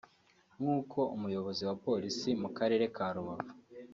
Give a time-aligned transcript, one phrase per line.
[0.59, 3.51] nkuko umuyobozi wa Polisi mu karere ka Rubavu